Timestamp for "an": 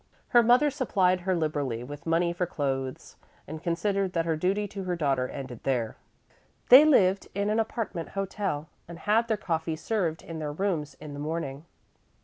7.51-7.59